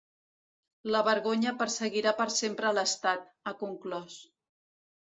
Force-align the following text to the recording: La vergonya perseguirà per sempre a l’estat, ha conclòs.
La 0.95 1.01
vergonya 1.07 1.53
perseguirà 1.61 2.15
per 2.23 2.27
sempre 2.39 2.71
a 2.71 2.75
l’estat, 2.79 3.31
ha 3.53 3.57
conclòs. 3.63 4.23